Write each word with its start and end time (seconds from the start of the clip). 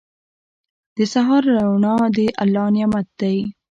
•د 0.97 0.99
سهار 1.13 1.43
روڼا 1.57 1.95
د 2.15 2.19
الله 2.43 2.65
نعمت 2.75 3.07
دی. 3.21 3.37